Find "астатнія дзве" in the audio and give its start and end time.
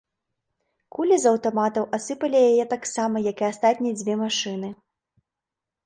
3.53-4.13